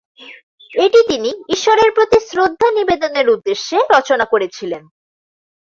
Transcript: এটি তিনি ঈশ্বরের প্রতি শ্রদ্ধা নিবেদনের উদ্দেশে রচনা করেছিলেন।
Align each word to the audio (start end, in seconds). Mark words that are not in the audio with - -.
এটি 0.75 0.99
তিনি 1.07 1.29
ঈশ্বরের 1.49 1.89
প্রতি 1.91 2.17
শ্রদ্ধা 2.19 2.67
নিবেদনের 2.71 3.27
উদ্দেশে 3.29 3.77
রচনা 3.95 4.25
করেছিলেন। 4.25 4.83